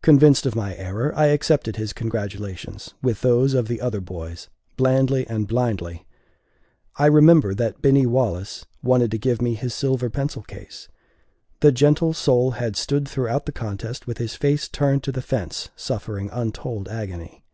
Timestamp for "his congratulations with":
1.76-3.20